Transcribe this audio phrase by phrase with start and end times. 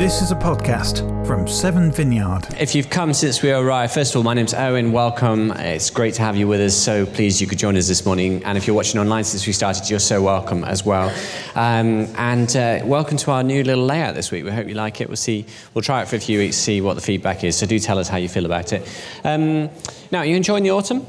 [0.00, 2.46] This is a podcast from Severn Vineyard.
[2.58, 4.92] If you've come since we arrived, first of all, my name's Owen.
[4.92, 5.50] Welcome.
[5.50, 6.74] It's great to have you with us.
[6.74, 8.42] So pleased you could join us this morning.
[8.44, 11.10] And if you're watching online since we started, you're so welcome as well.
[11.54, 14.42] Um, and uh, welcome to our new little layout this week.
[14.42, 15.08] We hope you like it.
[15.08, 15.44] We'll see.
[15.74, 17.58] We'll try it for a few weeks, see what the feedback is.
[17.58, 18.88] So do tell us how you feel about it.
[19.22, 19.68] Um,
[20.10, 21.04] now, are you enjoying the autumn?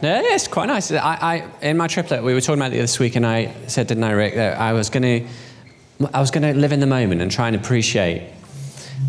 [0.00, 0.92] Yeah, it's quite nice.
[0.92, 3.88] I, I, in my triplet, we were talking about it this week, and I said,
[3.88, 5.28] didn't I, Rick, that I was going to
[6.12, 8.22] I was going to live in the moment and try and appreciate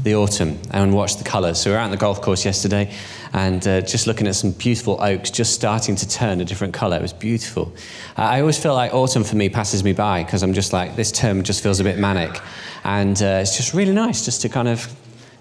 [0.03, 1.59] the autumn and watch the colours.
[1.59, 2.91] So we were out on the golf course yesterday
[3.31, 6.97] and uh, just looking at some beautiful oaks just starting to turn a different colour.
[6.97, 7.71] It was beautiful.
[8.17, 10.95] Uh, I always feel like autumn for me passes me by because I'm just like,
[10.95, 12.41] this term just feels a bit manic.
[12.83, 14.91] And uh, it's just really nice just to kind of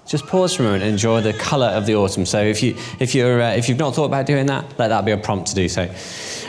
[0.06, 2.26] just pause for a moment and enjoy the colour of the autumn.
[2.26, 5.06] So if, you, if, you're, uh, if you've not thought about doing that, let that
[5.06, 5.84] be a prompt to do so.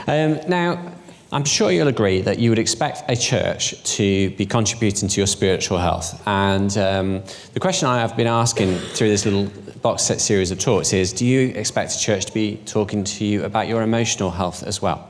[0.08, 0.94] Um, now,
[1.32, 5.28] I'm sure you'll agree that you would expect a church to be contributing to your
[5.28, 6.20] spiritual health.
[6.26, 9.46] And um, the question I have been asking through this little
[9.82, 13.26] box set series of talks is do you expect a church to be talking to
[13.26, 15.08] you about your emotional health as well?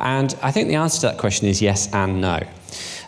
[0.00, 2.40] And I think the answer to that question is yes and no.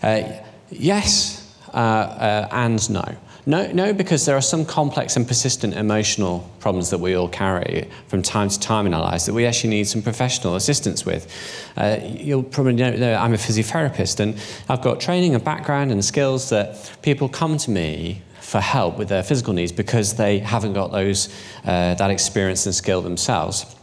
[0.03, 0.25] Uh,
[0.71, 3.17] yes uh, uh, and no.
[3.49, 7.89] No, no, because there are some complex and persistent emotional problems that we all carry
[8.09, 11.33] from time to time in our lives that we actually need some professional assistance with.
[11.77, 14.37] Uh, you'll probably know I'm a physiotherapist and
[14.69, 19.09] I've got training and background and skills that people come to me for help with
[19.09, 21.29] their physical needs because they haven't got those,
[21.65, 23.77] uh, that experience and skill themselves.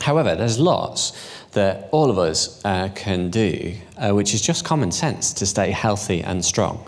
[0.00, 1.12] However, there's lots
[1.52, 5.70] that all of us uh, can do, uh, which is just common sense to stay
[5.70, 6.82] healthy and strong.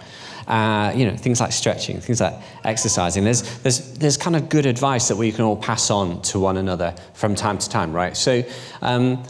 [0.47, 3.25] Uh, you know, things like stretching, things like exercising.
[3.25, 6.57] There's, there's, there's kind of good advice that we can all pass on to one
[6.57, 8.17] another from time to time, right?
[8.17, 8.43] So,
[8.81, 9.23] um,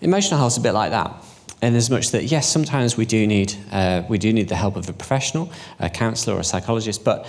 [0.00, 1.12] emotional health is a bit like that.
[1.62, 4.76] And as much that, yes, sometimes we do need, uh, we do need the help
[4.76, 7.26] of a professional, a counselor or a psychologist, but,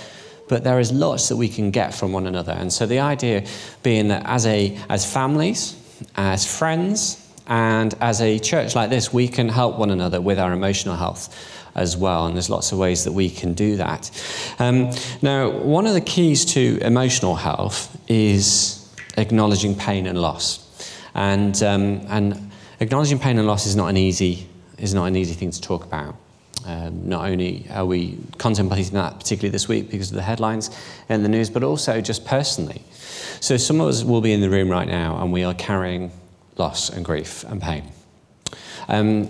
[0.50, 2.52] but there is lots that we can get from one another.
[2.52, 3.46] And so the idea
[3.84, 5.76] being that as, a, as families,
[6.16, 10.52] as friends, and as a church like this, we can help one another with our
[10.52, 11.34] emotional health
[11.78, 12.26] as well.
[12.26, 14.12] And there's lots of ways that we can do that.
[14.60, 20.64] Um, now, one of the keys to emotional health is acknowledging pain and loss.
[21.16, 25.34] And, um, and acknowledging pain and loss is not an easy, is not an easy
[25.34, 26.16] thing to talk about.
[26.66, 30.70] Um, not only are we contemplating that, particularly this week because of the headlines
[31.08, 32.82] and the news, but also just personally.
[33.40, 36.12] So, some of us will be in the room right now and we are carrying
[36.58, 37.84] loss and grief and pain.
[38.88, 39.30] Um,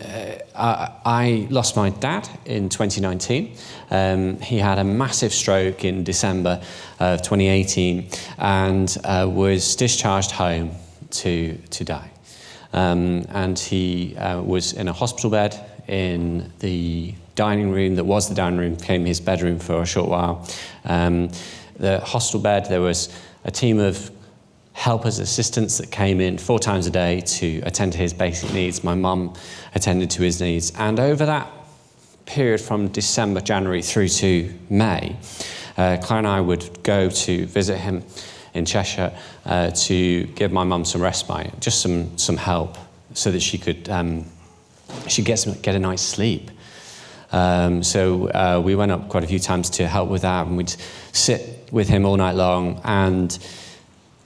[0.54, 3.56] uh, I lost my dad in 2019.
[3.90, 6.62] Um, he had a massive stroke in December
[7.00, 10.72] of 2018 and uh, was discharged home
[11.12, 12.12] to, to die.
[12.74, 18.28] Um, and he uh, was in a hospital bed in the dining room that was
[18.28, 20.48] the dining room, became his bedroom for a short while.
[20.86, 21.32] Um,
[21.78, 24.12] the hospital bed, there was a team of
[24.78, 28.84] helpers, assistants that came in four times a day to attend to his basic needs.
[28.84, 29.34] My mum
[29.74, 30.72] attended to his needs.
[30.78, 31.52] And over that
[32.28, 35.16] period from December, January through to May,
[35.78, 38.04] uh, Claire and I would go to visit him
[38.54, 42.78] in Cheshire uh, to give my mum some respite, just some, some help,
[43.16, 44.26] so that she could um,
[45.08, 46.52] she get, some, get a night's sleep.
[47.32, 50.56] Um, so uh, we went up quite a few times to help with that, and
[50.56, 50.76] we'd
[51.14, 53.38] sit with him all night long and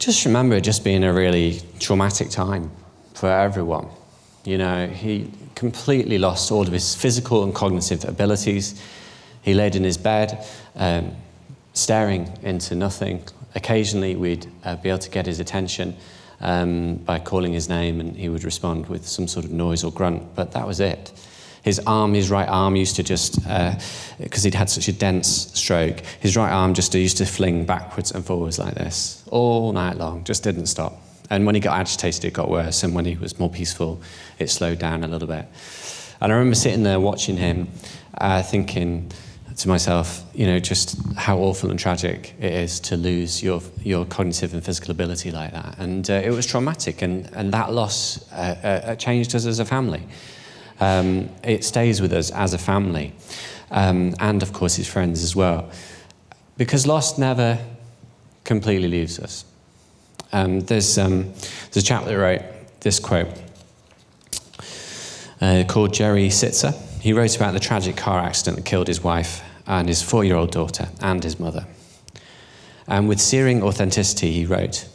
[0.02, 2.72] just remember it just being a really traumatic time
[3.14, 3.88] for everyone.
[4.44, 8.82] You know, he completely lost all of his physical and cognitive abilities.
[9.44, 10.44] He laid in his bed,
[10.76, 11.16] um,
[11.74, 13.24] staring into nothing.
[13.54, 15.96] Occasionally, we'd uh, be able to get his attention
[16.40, 19.92] um, by calling his name, and he would respond with some sort of noise or
[19.92, 21.12] grunt, but that was it.
[21.64, 25.52] His arm, his right arm used to just, because uh, he'd had such a dense
[25.54, 29.98] stroke, his right arm just used to fling backwards and forwards like this all night
[29.98, 31.00] long, just didn't stop.
[31.30, 32.84] And when he got agitated, it got worse.
[32.84, 34.02] And when he was more peaceful,
[34.40, 35.46] it slowed down a little bit.
[36.20, 37.70] And I remember sitting there watching him,
[38.18, 39.12] uh, thinking
[39.56, 44.06] to myself, you know, just how awful and tragic it is to lose your, your
[44.06, 45.78] cognitive and physical ability like that.
[45.78, 49.66] And uh, it was traumatic, and, and that loss uh, uh changed us as a
[49.66, 50.04] family
[50.82, 53.14] um, it stays with us as a family,
[53.70, 55.70] um, and of course his friends as well.
[56.58, 57.58] Because loss never
[58.44, 59.46] completely leaves us.
[60.34, 61.24] Um, there's, um,
[61.72, 62.42] there's a chap that wrote
[62.82, 63.30] this quote
[65.40, 66.74] uh, called Jerry Sittser.
[67.00, 70.36] He wrote about the tragic car accident that killed his wife and his four year
[70.36, 71.66] old daughter and his mother.
[72.88, 74.88] And with searing authenticity, he wrote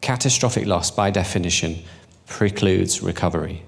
[0.00, 1.82] Catastrophic loss, by definition,
[2.26, 3.62] precludes recovery.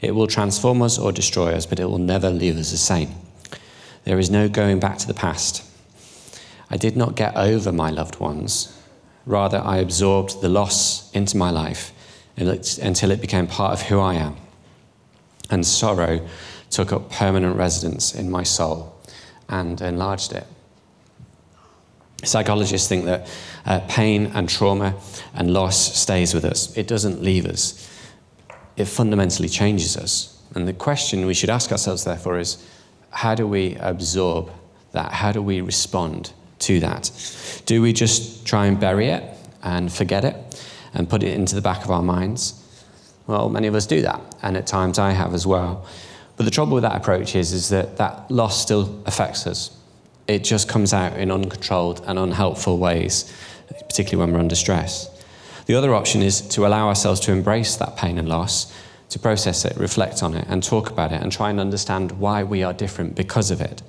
[0.00, 3.10] It will transform us or destroy us, but it will never leave us the same.
[4.04, 5.64] There is no going back to the past.
[6.70, 8.74] I did not get over my loved ones.
[9.26, 11.92] Rather, I absorbed the loss into my life
[12.36, 14.36] until it became part of who I am.
[15.50, 16.26] And sorrow
[16.70, 18.94] took up permanent residence in my soul
[19.48, 20.46] and enlarged it.
[22.24, 23.28] Psychologists think that
[23.64, 24.94] uh, pain and trauma
[25.34, 26.76] and loss stays with us.
[26.76, 27.87] It doesn't leave us.
[28.78, 30.40] It fundamentally changes us.
[30.54, 32.64] And the question we should ask ourselves, therefore, is
[33.10, 34.50] how do we absorb
[34.92, 35.12] that?
[35.12, 37.10] How do we respond to that?
[37.66, 39.24] Do we just try and bury it
[39.62, 40.36] and forget it
[40.94, 42.54] and put it into the back of our minds?
[43.26, 45.84] Well, many of us do that, and at times I have as well.
[46.36, 49.76] But the trouble with that approach is, is that that loss still affects us.
[50.28, 53.30] It just comes out in uncontrolled and unhelpful ways,
[53.68, 55.10] particularly when we're under stress.
[55.68, 58.72] The other option is to allow ourselves to embrace that pain and loss,
[59.10, 62.42] to process it, reflect on it, and talk about it, and try and understand why
[62.42, 63.82] we are different because of it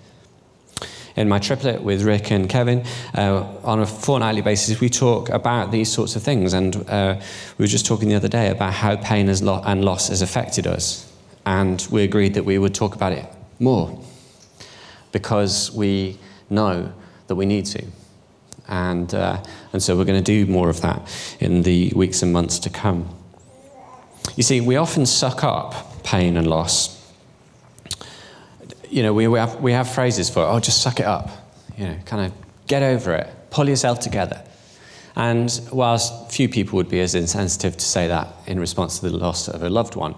[1.15, 2.85] in my triplet with Rick and Kevin.
[3.17, 6.51] Uh, on a fortnightly basis, we talk about these sorts of things.
[6.51, 7.15] And uh,
[7.57, 10.67] we were just talking the other day about how pain lo- and loss has affected
[10.67, 11.09] us.
[11.45, 13.25] And we agreed that we would talk about it
[13.57, 14.03] more
[15.13, 16.17] because we
[16.49, 16.91] know
[17.27, 17.85] that we need to.
[18.69, 19.43] And, uh,
[19.73, 21.01] and so we're going to do more of that
[21.41, 23.09] in the weeks and months to come.
[24.37, 26.99] You see, we often suck up pain and loss
[28.89, 31.29] you know, we, we, have, we have phrases for, oh, just suck it up.
[31.77, 34.43] You know, kind of get over it, pull yourself together.
[35.15, 39.17] And whilst few people would be as insensitive to say that in response to the
[39.17, 40.15] loss of a loved one,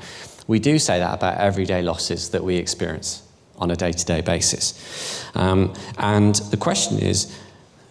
[0.47, 3.23] we do say that about everyday losses that we experience
[3.57, 5.25] on a day to day basis.
[5.35, 7.37] Um, and the question is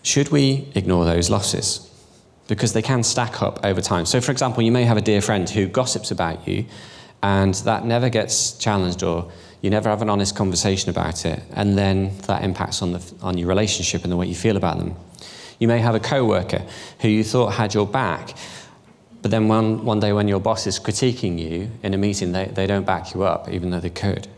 [0.02, 1.86] should we ignore those losses?
[2.48, 4.06] Because they can stack up over time.
[4.06, 6.66] So, for example, you may have a dear friend who gossips about you,
[7.22, 9.30] and that never gets challenged or
[9.60, 13.36] you never have an honest conversation about it, and then that impacts on, the, on
[13.36, 14.94] your relationship and the way you feel about them.
[15.58, 16.64] You may have a coworker
[17.00, 18.34] who you thought had your back,
[19.20, 22.46] but then one, one day when your boss is critiquing you in a meeting, they,
[22.46, 24.28] they don't back you up, even though they could.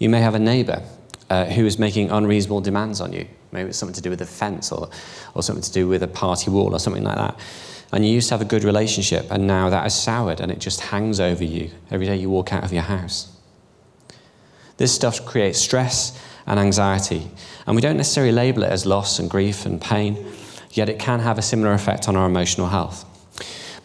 [0.00, 0.82] You may have a neighbor
[1.28, 3.28] uh, who is making unreasonable demands on you.
[3.52, 4.90] Maybe it's something to do with a fence or,
[5.34, 7.38] or something to do with a party wall or something like that.
[7.92, 10.60] And you used to have a good relationship, and now that has soured and it
[10.60, 13.36] just hangs over you every day you walk out of your house.
[14.76, 17.30] This stuff creates stress and anxiety.
[17.66, 20.26] And we don't necessarily label it as loss and grief and pain,
[20.70, 23.04] yet it can have a similar effect on our emotional health.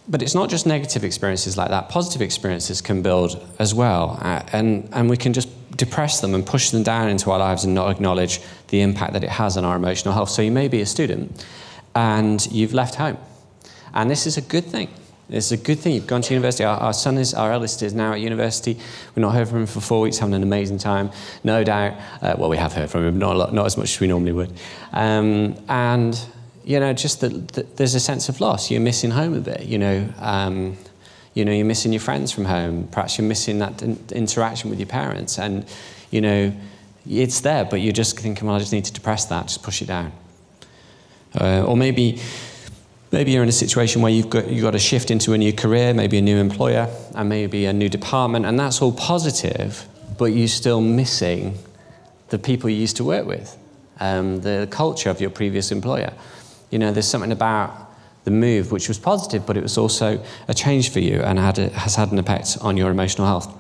[0.08, 1.90] But it's not just negative experiences like that.
[1.90, 4.20] Positive experiences can build as well.
[4.22, 7.64] Uh, and, and we can just depress them and push them down into our lives
[7.64, 8.40] and not acknowledge
[8.70, 10.30] the impact that it has on our emotional health.
[10.30, 11.46] So you may be a student
[11.94, 13.18] and you've left home.
[13.94, 14.90] And this is a good thing.
[15.30, 15.96] It's a good thing.
[15.96, 16.64] You've gone to university.
[16.64, 18.74] Our, our, son is, our eldest is now at university.
[18.76, 21.10] We've not heard from him for four weeks, having an amazing time.
[21.44, 24.00] No doubt, uh, well, we have heard from him, not, lot, not as much as
[24.00, 24.52] we normally would.
[24.94, 26.20] Um, and,
[26.64, 28.70] you know, just that the, there's a sense of loss.
[28.70, 30.08] You're missing home a bit, you know.
[30.20, 30.78] Um,
[31.36, 32.88] you know, you're missing your friends from home.
[32.92, 35.38] Perhaps you're missing that interaction with your parents.
[35.38, 35.66] And,
[36.10, 36.52] you know,
[37.08, 39.84] it's there, but you're just thinking, well, I just need to depress that, just push
[39.84, 40.12] it down.
[41.40, 42.20] Uh, or maybe
[43.12, 45.54] Maybe you're in a situation where you've got, you've got to shift into a new
[45.54, 49.88] career, maybe a new employer, and maybe a new department, and that's all positive,
[50.18, 51.58] but you're still missing
[52.28, 53.58] the people you used to work with,
[54.02, 56.12] um, the culture of your previous employer.
[56.72, 57.85] You know, there's something about
[58.26, 61.58] the move which was positive, but it was also a change for you and had
[61.58, 63.56] a, has had an effect on your emotional health.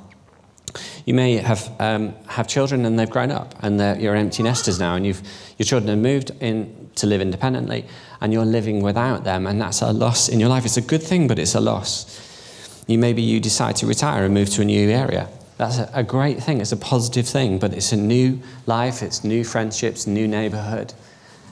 [1.05, 4.95] You may have, um, have children and they've grown up and you're empty nesters now,
[4.95, 5.21] and you've,
[5.57, 7.85] your children have moved in to live independently,
[8.21, 10.65] and you're living without them, and that's a loss in your life.
[10.65, 12.83] It's a good thing, but it's a loss.
[12.87, 15.27] You maybe you decide to retire and move to a new area.
[15.57, 16.61] That's a, a great thing.
[16.61, 19.01] It's a positive thing, but it's a new life.
[19.03, 20.93] It's new friendships, new neighborhood,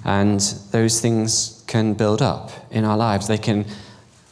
[0.05, 0.39] and
[0.71, 3.27] those things can build up in our lives.
[3.27, 3.65] They can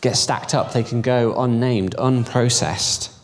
[0.01, 0.73] get stacked up.
[0.73, 3.15] They can go unnamed, unprocessed.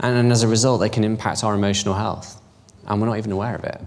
[0.00, 2.40] And, and as a result, they can impact our emotional health.
[2.86, 3.80] And we're not even aware of it.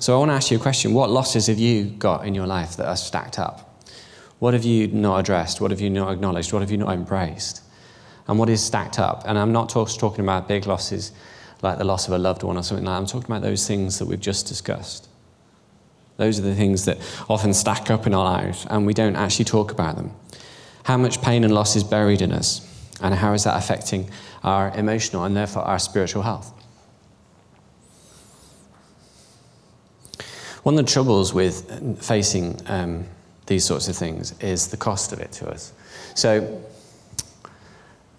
[0.00, 0.92] So I want to ask you a question.
[0.92, 3.82] What losses have you got in your life that are stacked up?
[4.38, 5.60] What have you not addressed?
[5.60, 6.52] What have you not acknowledged?
[6.52, 7.62] What have you not embraced?
[8.26, 9.22] And what is stacked up?
[9.26, 11.12] And I'm not talk, talking about big losses
[11.64, 12.98] like the loss of a loved one or something like that.
[12.98, 15.08] I'm talking about those things that we've just discussed.
[16.16, 19.46] Those are the things that often stack up in our lives and we don't actually
[19.46, 20.12] talk about them.
[20.84, 22.60] How much pain and loss is buried in us?
[23.00, 24.08] And how is that affecting
[24.44, 26.52] our emotional and therefore our spiritual health?
[30.62, 33.06] One of the troubles with facing um,
[33.46, 35.72] these sorts of things is the cost of it to us.
[36.14, 36.62] So,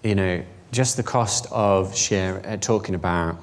[0.03, 0.43] you know,
[0.75, 3.37] just the cost of share, uh, talking about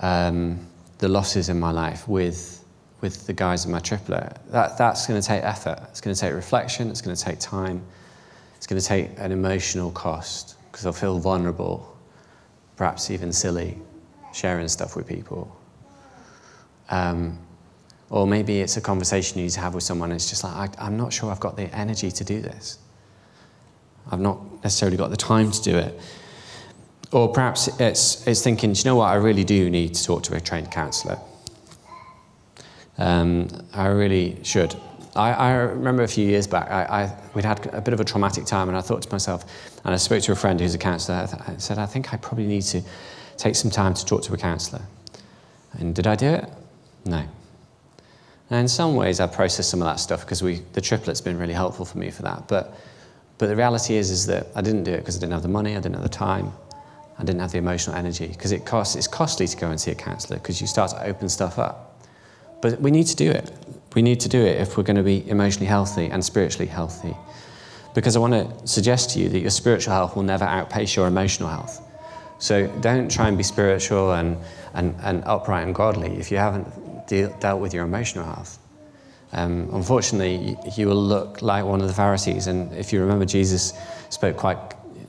[0.00, 0.64] um,
[0.98, 2.64] the losses in my life with,
[3.00, 4.38] with the guys in my triplet.
[4.52, 5.80] That, that's going to take effort.
[5.90, 6.88] It's going to take reflection.
[6.88, 7.82] It's going to take time.
[8.54, 11.96] It's going to take an emotional cost because I'll feel vulnerable,
[12.76, 13.78] perhaps even silly,
[14.32, 15.54] sharing stuff with people.
[16.88, 17.36] Um,
[18.10, 20.12] or maybe it's a conversation you need to have with someone.
[20.12, 22.78] It's just like, I, I'm not sure I've got the energy to do this.
[24.08, 25.98] I've not necessarily got the time to do it.
[27.12, 30.22] Or perhaps it's, it's thinking, do you know what, I really do need to talk
[30.24, 31.18] to a trained counsellor.
[32.98, 34.74] Um, I really should.
[35.14, 38.04] I, I, remember a few years back, I, I, we'd had a bit of a
[38.04, 39.44] traumatic time, and I thought to myself,
[39.84, 42.46] and I spoke to a friend who's a counsellor, I said, I think I probably
[42.46, 42.82] need to
[43.36, 44.82] take some time to talk to a counsellor.
[45.78, 46.48] And did I do it?
[47.04, 47.24] No.
[48.50, 51.54] And in some ways, I've processed some of that stuff because the triplet's been really
[51.54, 52.46] helpful for me for that.
[52.48, 52.74] But,
[53.38, 55.48] but the reality is, is that I didn't do it because I didn't have the
[55.48, 56.52] money, I didn't have the time,
[57.18, 59.90] I didn't have the emotional energy because it costs, it's costly to go and see
[59.90, 62.04] a counsellor because you start to open stuff up.
[62.60, 63.50] But we need to do it.
[63.94, 67.16] We need to do it if we're going to be emotionally healthy and spiritually healthy.
[67.94, 71.06] Because I want to suggest to you that your spiritual health will never outpace your
[71.06, 71.82] emotional health.
[72.38, 74.36] So don't try and be spiritual and,
[74.74, 78.58] and, and upright and godly if you haven't deal, dealt with your emotional health.
[79.32, 82.46] Um, unfortunately, you will look like one of the Pharisees.
[82.46, 83.72] And if you remember, Jesus
[84.10, 84.58] spoke quite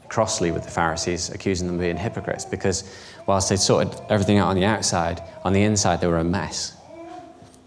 [0.09, 2.83] crossly with the Pharisees, accusing them of being hypocrites because
[3.25, 6.75] whilst they'd sorted everything out on the outside, on the inside they were a mess.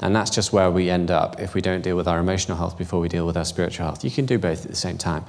[0.00, 2.78] And that's just where we end up if we don't deal with our emotional health
[2.78, 4.02] before we deal with our spiritual health.
[4.02, 5.25] You can do both at the same time,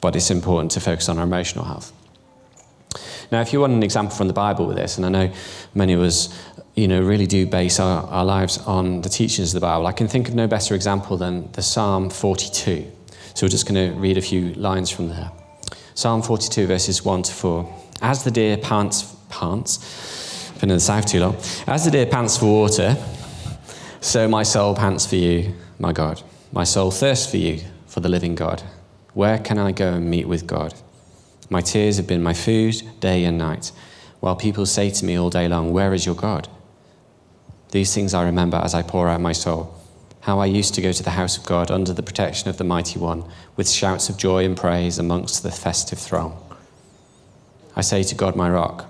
[0.00, 1.92] but it's important to focus on our emotional health.
[3.32, 5.32] Now, if you want an example from the Bible with this, and I know
[5.74, 6.38] many of us,
[6.74, 9.92] you know, really do base our, our lives on the teachings of the Bible, I
[9.92, 12.90] can think of no better example than the Psalm 42.
[13.34, 15.30] So we're just going to read a few lines from there.
[15.96, 17.74] Psalm 42, verses 1 to 4.
[18.02, 21.36] As the deer pants, pants, been in the south too long.
[21.68, 22.96] As the deer pants for water,
[24.00, 26.20] so my soul pants for you, my God.
[26.50, 28.64] My soul thirsts for you, for the living God.
[29.12, 30.74] Where can I go and meet with God?
[31.48, 33.70] My tears have been my food day and night,
[34.18, 36.48] while people say to me all day long, Where is your God?
[37.70, 39.72] These things I remember as I pour out my soul
[40.24, 42.64] how I used to go to the house of God under the protection of the
[42.64, 43.24] Mighty One,
[43.56, 46.42] with shouts of joy and praise amongst the festive throng.
[47.76, 48.86] I say to God, my rock,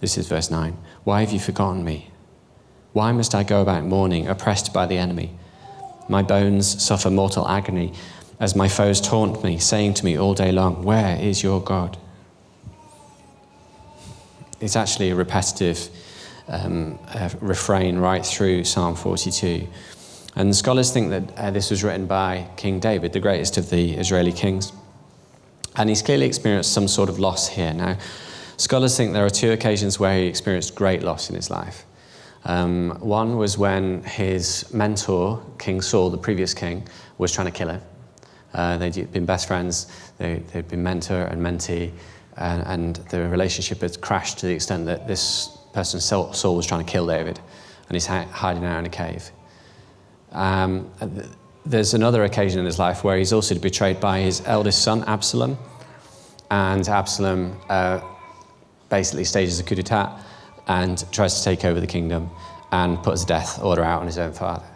[0.00, 2.10] this is verse 9, why have you forgotten me?
[2.94, 5.30] Why must I go about mourning, oppressed by the enemy?
[6.08, 7.92] My bones suffer mortal agony
[8.40, 11.98] as my foes taunt me, saying to me all day long, Where is your God?
[14.58, 15.90] It's actually a repetitive
[16.48, 19.68] um, uh, refrain right through Psalm 42.
[20.36, 23.92] And scholars think that uh, this was written by King David, the greatest of the
[23.94, 24.72] Israeli kings.
[25.76, 27.72] And he's clearly experienced some sort of loss here.
[27.72, 27.98] Now,
[28.56, 31.84] scholars think there are two occasions where he experienced great loss in his life.
[32.44, 36.86] Um, one was when his mentor, King Saul, the previous king,
[37.18, 37.82] was trying to kill him.
[38.54, 39.86] Uh, they'd been best friends,
[40.18, 41.92] they, had been mentor and mentee,
[42.36, 46.84] and, and, the relationship had crashed to the extent that this person, Saul, was trying
[46.84, 47.38] to kill David,
[47.88, 49.30] and he's hiding out in a cave.
[50.32, 50.90] Um,
[51.66, 55.58] there's another occasion in his life where he's also betrayed by his eldest son, Absalom.
[56.50, 58.00] And Absalom uh,
[58.88, 60.20] basically stages a coup d'etat
[60.66, 62.30] and tries to take over the kingdom
[62.72, 64.66] and puts a death order out on his own father.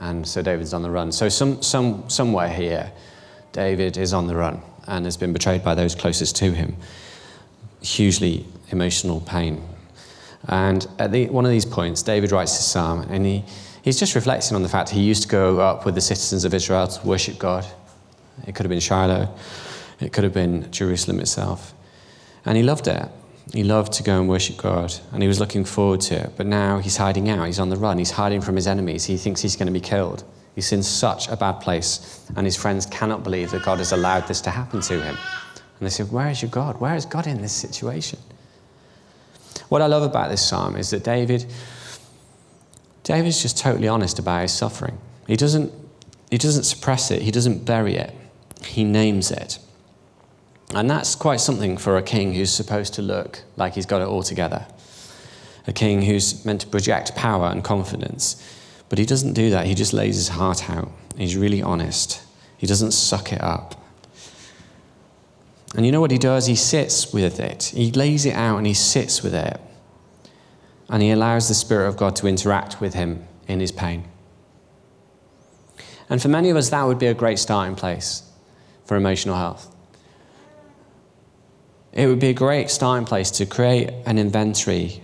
[0.00, 1.12] And so David's on the run.
[1.12, 2.92] So, some, some, somewhere here,
[3.52, 6.76] David is on the run and has been betrayed by those closest to him.
[7.82, 9.62] Hugely emotional pain.
[10.46, 13.44] And at the, one of these points, David writes his psalm and he
[13.82, 16.54] he's just reflecting on the fact he used to go up with the citizens of
[16.54, 17.66] Israel to worship God.
[18.46, 19.34] It could have been Shiloh,
[20.00, 21.74] it could have been Jerusalem itself.
[22.44, 23.08] And he loved it.
[23.52, 26.32] He loved to go and worship God, and he was looking forward to it.
[26.36, 29.06] But now he's hiding out, he's on the run, he's hiding from his enemies.
[29.06, 30.22] He thinks he's going to be killed.
[30.54, 34.28] He's in such a bad place, and his friends cannot believe that God has allowed
[34.28, 35.16] this to happen to him.
[35.78, 36.78] And they say, Where is your God?
[36.78, 38.18] Where is God in this situation?
[39.68, 41.46] What I love about this psalm is that David
[43.08, 44.98] David's just totally honest about his suffering.
[45.26, 45.72] He doesn't,
[46.30, 48.14] he doesn't suppress it, he doesn't bury it,
[48.62, 49.58] he names it.
[50.74, 54.08] And that's quite something for a king who's supposed to look like he's got it
[54.08, 54.66] all together.
[55.66, 58.36] A king who's meant to project power and confidence.
[58.90, 59.64] But he doesn't do that.
[59.64, 60.92] He just lays his heart out.
[61.16, 62.22] He's really honest.
[62.58, 63.74] He doesn't suck it up.
[65.74, 66.44] And you know what he does?
[66.44, 67.72] He sits with it.
[67.74, 69.58] He lays it out and he sits with it
[70.88, 74.04] and he allows the Spirit of God to interact with him in his pain.
[76.08, 78.22] And for many of us, that would be a great starting place
[78.84, 79.74] for emotional health.
[81.92, 85.02] It would be a great starting place to create an inventory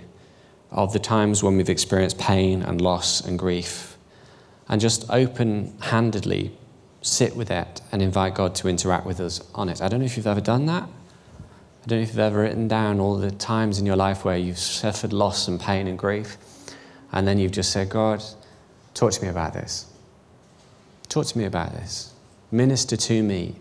[0.71, 3.97] of the times when we've experienced pain and loss and grief
[4.69, 6.57] and just open handedly
[7.03, 9.83] sit with it and invite God to interact with us on it.
[9.83, 10.88] I don't know if you've ever done that.
[11.85, 14.38] I don't know if you've ever written down all the times in your life where
[14.38, 16.38] you've suffered loss and pain and grief,
[17.12, 18.25] and then you've just said, God,
[18.95, 19.85] talk to me about this.
[21.11, 22.14] Talk to me about this.
[22.50, 23.57] Minister to me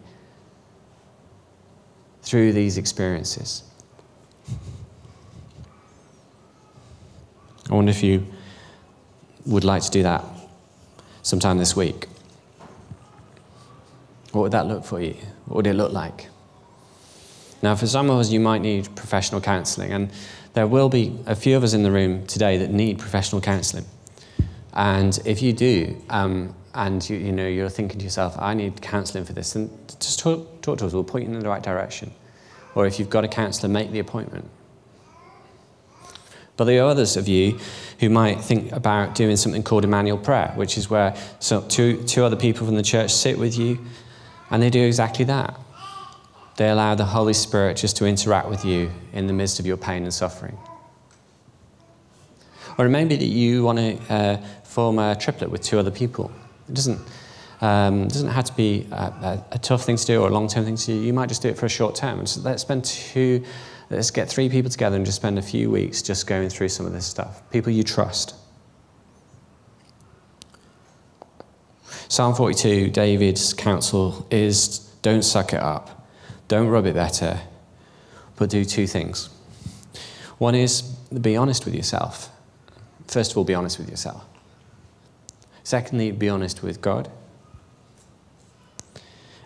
[2.21, 3.63] through these experiences.
[7.69, 8.25] I wonder if you
[9.45, 10.23] would like to do that
[11.23, 12.07] sometime this week.
[14.31, 15.17] What would that look for you?
[15.45, 16.29] What would it look like?
[17.63, 20.11] Now, for some of us, you might need professional counseling, and
[20.51, 23.85] there will be a few of us in the room today that need professional counseling.
[24.73, 28.81] And if you do, um, and you, you know you're thinking to yourself, I need
[28.81, 30.93] counseling for this, then just talk, talk to us.
[30.93, 32.11] We'll point you in the right direction.
[32.75, 34.49] Or if you've got a counsellor, make the appointment.
[36.57, 37.59] But there are others of you
[38.01, 42.25] who might think about doing something called Emmanuel prayer, which is where so two, two
[42.25, 43.79] other people from the church sit with you
[44.51, 45.57] and they do exactly that.
[46.57, 49.77] They allow the Holy Spirit just to interact with you in the midst of your
[49.77, 50.57] pain and suffering.
[52.77, 55.91] Or it may be that you want to uh, form a triplet with two other
[55.91, 56.31] people.
[56.67, 56.99] It doesn't,
[57.61, 60.47] um, doesn't have to be a, a, a tough thing to do or a long
[60.47, 60.93] term thing to do.
[60.93, 62.25] You might just do it for a short term.
[62.25, 63.43] So let's spend two,
[63.89, 66.85] let's get three people together and just spend a few weeks just going through some
[66.85, 67.47] of this stuff.
[67.51, 68.35] People you trust.
[72.09, 76.02] Psalm 42, David's counsel is don't suck it up,
[76.53, 77.39] don't rub it better,
[78.35, 79.29] but do two things.
[80.37, 82.29] One is be honest with yourself.
[83.07, 84.23] First of all, be honest with yourself.
[85.63, 87.09] Secondly, be honest with God.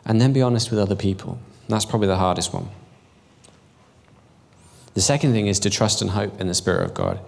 [0.04, 1.40] And then be honest with other people.
[1.70, 2.68] That's probably the hardest one.
[4.94, 7.22] The second thing is to trust and hope in the Spirit of God.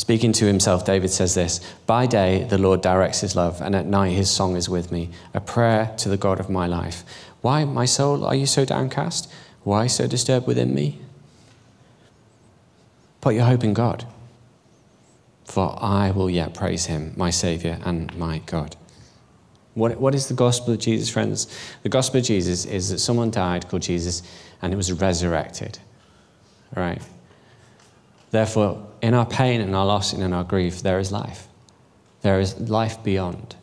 [0.00, 3.84] Speaking to himself, David says this By day, the Lord directs his love, and at
[3.84, 7.04] night, his song is with me, a prayer to the God of my life.
[7.42, 9.30] Why, my soul, are you so downcast?
[9.62, 11.00] Why so disturbed within me?
[13.20, 14.06] Put your hope in God,
[15.44, 18.76] for I will yet praise him, my Saviour and my God.
[19.74, 21.46] What, what is the gospel of Jesus, friends?
[21.82, 24.22] The gospel of Jesus is that someone died called Jesus
[24.62, 25.78] and it was resurrected.
[26.74, 27.02] All right?
[28.30, 31.48] Therefore, in our pain and our loss and in our grief, there is life.
[32.22, 33.56] There is life beyond.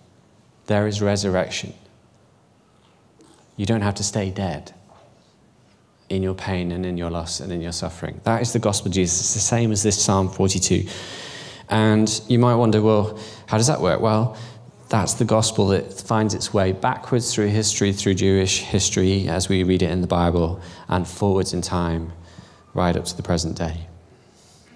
[0.66, 1.74] There is resurrection.
[3.56, 4.74] You don't have to stay dead
[6.10, 8.20] in your pain and in your loss and in your suffering.
[8.24, 9.20] That is the gospel of Jesus.
[9.22, 10.88] It's the same as this Psalm 42.
[11.70, 14.02] And you might wonder, well, how does that work?
[14.02, 14.38] Well,
[14.90, 19.64] that's the gospel that finds its way backwards through history, through Jewish history, as we
[19.64, 22.14] read it in the Bible, and forwards in time,
[22.74, 23.87] right up to the present day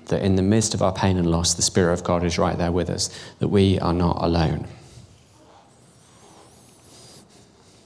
[0.05, 2.57] that in the midst of our pain and loss, the Spirit of God is right
[2.57, 3.09] there with us,
[3.39, 4.67] that we are not alone.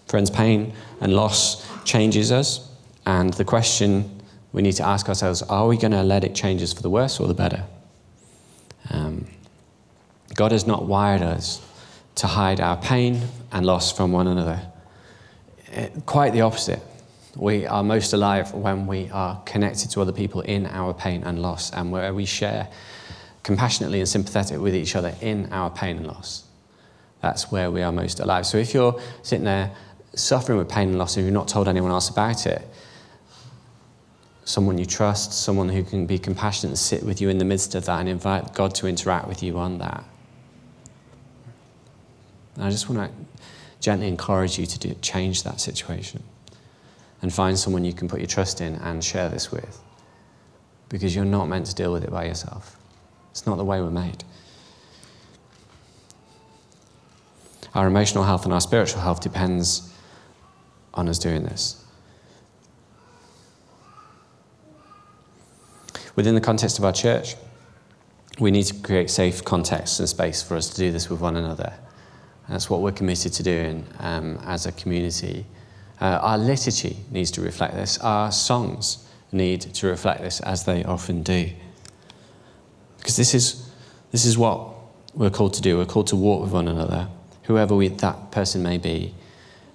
[0.07, 2.69] Friends, pain and loss changes us,
[3.05, 4.21] and the question
[4.53, 6.89] we need to ask ourselves are we going to let it change us for the
[6.89, 7.63] worse or the better?
[8.89, 9.27] Um,
[10.33, 11.61] God has not wired us
[12.15, 14.61] to hide our pain and loss from one another.
[15.71, 16.79] It, quite the opposite.
[17.35, 21.41] We are most alive when we are connected to other people in our pain and
[21.41, 22.69] loss and where we share
[23.43, 26.45] compassionately and sympathetic with each other in our pain and loss.
[27.21, 28.45] That's where we are most alive.
[28.45, 29.71] So if you're sitting there
[30.13, 32.65] suffering with pain and loss and you've not told anyone else about it,
[34.45, 37.75] someone you trust, someone who can be compassionate and sit with you in the midst
[37.75, 40.05] of that and invite God to interact with you on that.
[42.55, 43.25] And I just want to
[43.81, 46.23] gently encourage you to do, change that situation
[47.25, 49.81] and find someone you can put your trust in and share this with.
[50.89, 52.77] Because you're not meant to deal with it by yourself.
[53.31, 54.23] It's not the way we're made.
[57.73, 59.91] Our emotional health and our spiritual health depends
[60.93, 61.83] on us doing this.
[66.15, 67.37] Within the context of our church,
[68.39, 71.37] we need to create safe context and space for us to do this with one
[71.37, 71.73] another.
[72.45, 75.47] And that's what we're committed to doing um, as a community
[76.01, 77.97] uh, our liturgy needs to reflect this.
[77.99, 81.49] Our songs need to reflect this, as they often do.
[82.97, 83.69] Because this is,
[84.11, 84.73] this is what
[85.13, 85.77] we're called to do.
[85.77, 87.07] We're called to walk with one another,
[87.43, 89.13] whoever we, that person may be,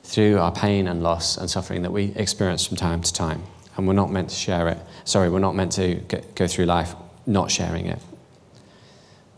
[0.03, 3.43] through our pain and loss and suffering that we experience from time to time.
[3.77, 4.79] And we're not meant to share it.
[5.05, 5.95] Sorry, we're not meant to
[6.35, 6.95] go through life
[7.27, 7.99] not sharing it.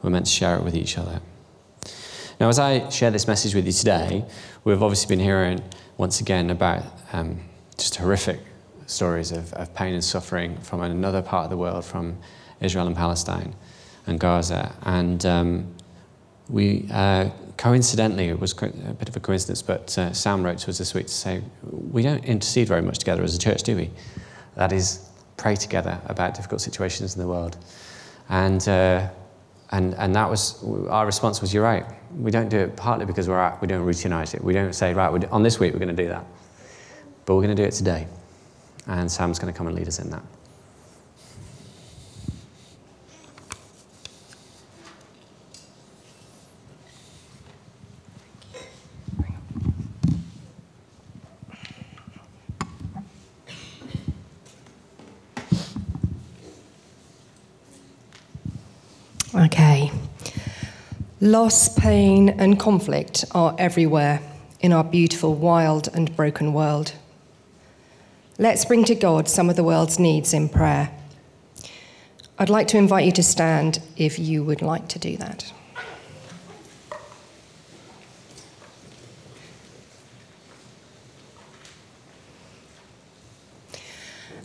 [0.03, 1.21] We're meant to share it with each other.
[2.43, 4.25] Now, as I share this message with you today,
[4.65, 5.63] we've obviously been hearing
[5.97, 7.39] once again about um,
[7.79, 8.41] just horrific
[8.87, 12.19] stories of, of pain and suffering from another part of the world, from
[12.61, 13.55] Israel and Palestine.
[14.09, 14.75] and Gaza.
[14.83, 15.73] And um,
[16.49, 20.71] we, uh, coincidentally, it was a bit of a coincidence, but uh, Sam wrote to
[20.71, 23.77] us this week to say, we don't intercede very much together as a church, do
[23.77, 23.89] we?
[24.57, 27.57] That is, pray together about difficult situations in the world.
[28.29, 29.11] And, uh,
[29.73, 31.87] and, and that was, our response was, you're right.
[32.15, 34.45] We don't do it partly because we're out, we don't routinize it.
[34.45, 36.27] We don't say, right, on this week we're going to do that.
[37.25, 38.07] But we're going to do it today.
[38.87, 40.23] And Sam's going to come and lead us in that.
[59.35, 59.91] Okay.
[61.23, 64.21] Loss, pain, and conflict are everywhere
[64.61, 66.93] in our beautiful, wild, and broken world.
[68.39, 70.91] Let's bring to God some of the world's needs in prayer.
[72.39, 75.51] I'd like to invite you to stand if you would like to do that.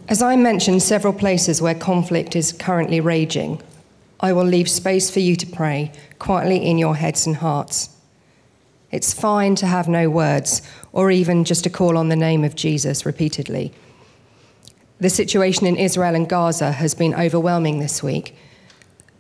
[0.08, 3.62] As I mentioned several places where conflict is currently raging,
[4.20, 7.90] I will leave space for you to pray quietly in your heads and hearts.
[8.92, 12.56] It's fine to have no words or even just to call on the name of
[12.56, 13.74] Jesus repeatedly.
[15.00, 18.36] The situation in Israel and Gaza has been overwhelming this week,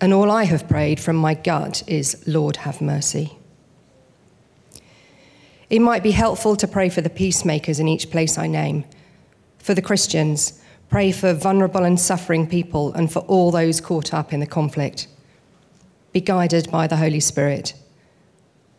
[0.02, 3.38] and all I have prayed from my gut is, Lord, have mercy.
[5.70, 8.86] It might be helpful to pray for the peacemakers in each place I name,
[9.60, 14.32] for the Christians, Pray for vulnerable and suffering people and for all those caught up
[14.32, 15.08] in the conflict.
[16.14, 17.74] Be guided by the Holy Spirit.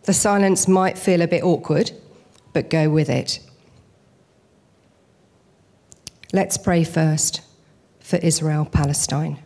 [0.04, 1.92] The silence might feel a bit awkward,
[2.52, 3.40] but go with it.
[6.32, 7.42] Let's pray first
[8.00, 9.38] for Israel Palestine.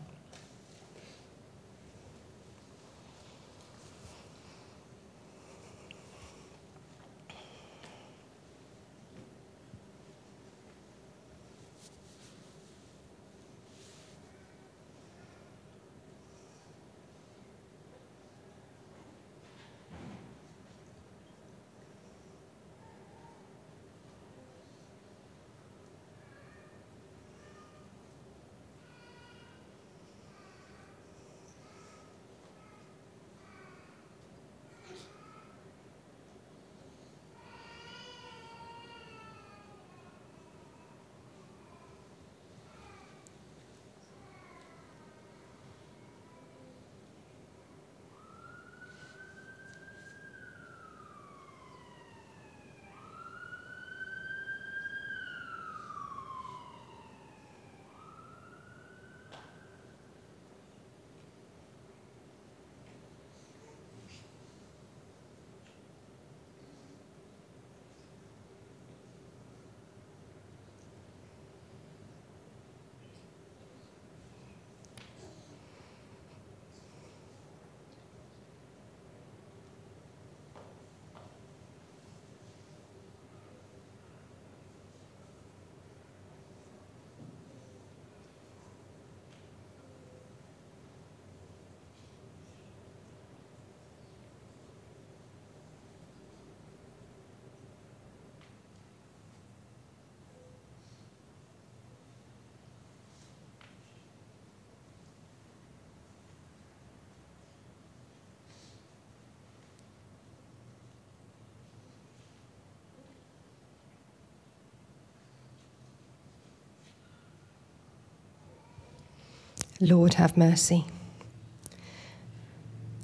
[119.83, 120.87] Lord, have mercy.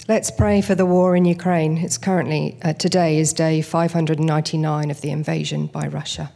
[0.07, 1.79] Let's pray for the war in Ukraine.
[1.79, 6.31] It's currently, uh, today is day 599 of the invasion by Russia.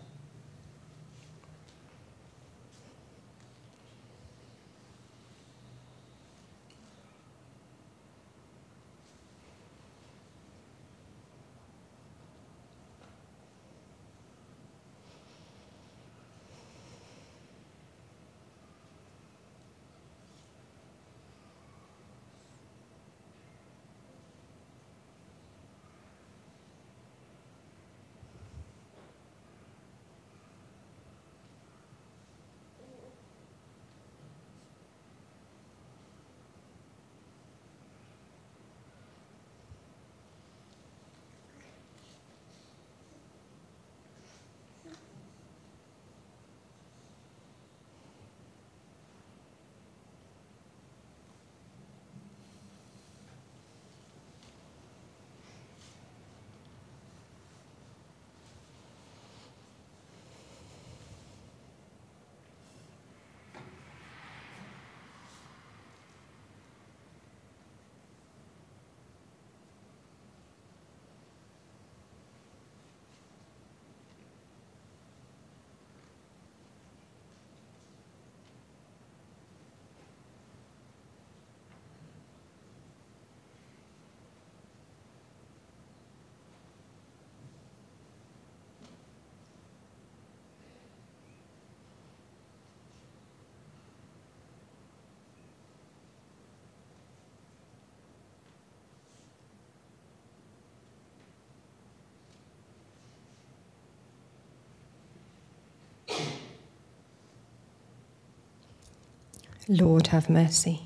[109.68, 110.82] Lord, have mercy.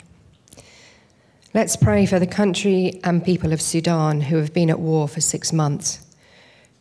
[1.54, 5.20] Let's pray for the country and people of Sudan who have been at war for
[5.20, 6.06] six months.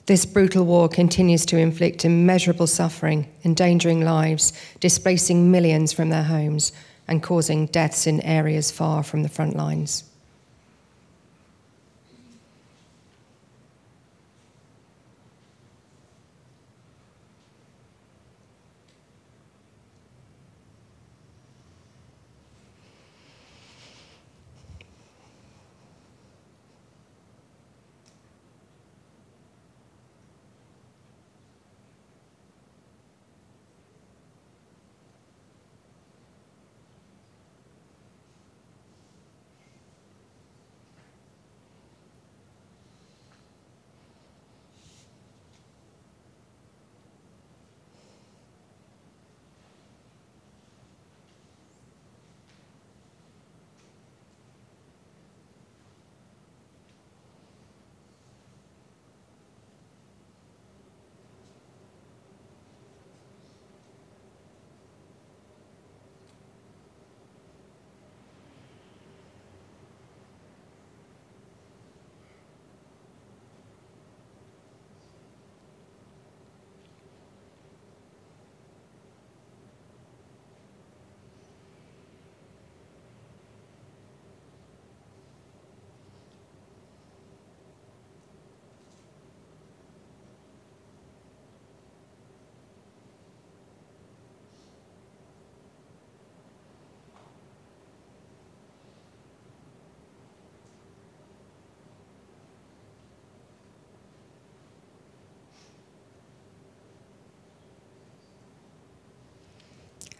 [0.05, 6.73] This brutal war continues to inflict immeasurable suffering, endangering lives, displacing millions from their homes,
[7.07, 10.03] and causing deaths in areas far from the front lines.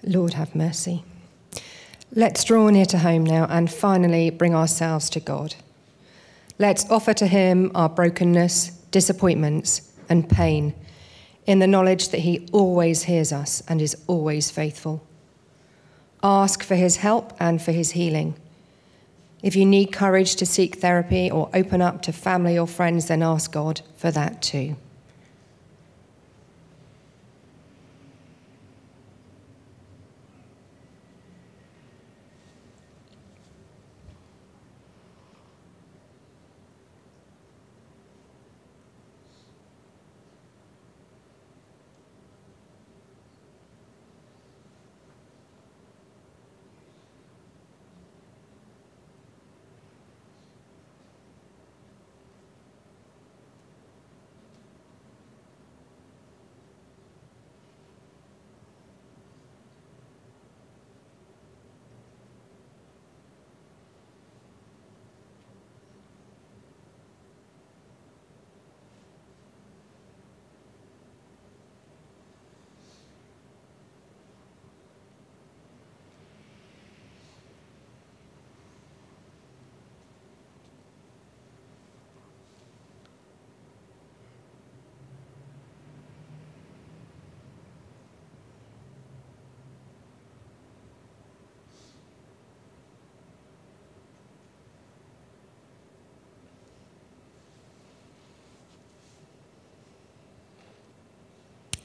[0.05, 1.03] Lord, have mercy.
[2.13, 5.55] Let's draw near to home now and finally bring ourselves to God.
[6.57, 10.73] Let's offer to Him our brokenness, disappointments, and pain
[11.45, 15.05] in the knowledge that He always hears us and is always faithful.
[16.23, 18.35] Ask for His help and for His healing.
[19.43, 23.21] If you need courage to seek therapy or open up to family or friends, then
[23.21, 24.75] ask God for that too.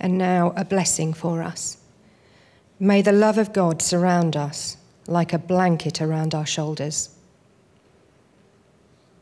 [0.00, 1.76] And now a blessing for us.
[2.78, 7.10] May the love of God surround us like a blanket around our shoulders.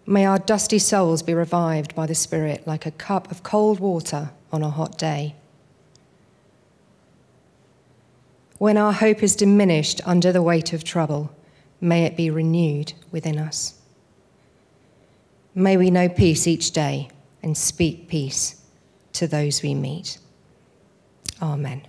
[0.07, 4.31] May our dusty souls be revived by the Spirit like a cup of cold water
[4.53, 5.35] on a hot day.
[8.59, 11.31] When our hope is diminished under the weight of trouble,
[11.81, 13.75] may it be renewed within us.
[15.55, 17.09] May we know peace each day
[17.43, 18.63] and speak peace
[19.15, 20.19] to those we meet.
[21.41, 21.83] Amen.